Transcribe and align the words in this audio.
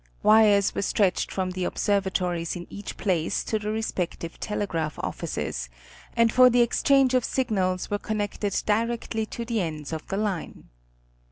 Wires 0.23 0.73
were 0.73 0.81
stretched 0.81 1.31
from 1.31 1.51
the 1.51 1.61
observa 1.63 2.11
tories 2.11 2.55
in 2.55 2.65
each 2.71 2.97
place 2.97 3.43
to 3.43 3.59
the 3.59 3.69
respective 3.69 4.39
telegraph 4.39 4.97
offices, 4.97 5.69
and 6.17 6.33
for 6.33 6.45
10 6.45 6.45
National 6.47 6.49
Geographic 6.49 6.51
Magazine. 6.51 6.51
the 6.51 6.63
exchange 6.63 7.13
of 7.13 7.23
signals 7.23 7.91
were 7.91 7.99
connected 7.99 8.63
directly 8.65 9.25
to 9.27 9.45
the 9.45 9.61
ends 9.61 9.93
of 9.93 10.07
the 10.07 10.17
line. 10.17 10.69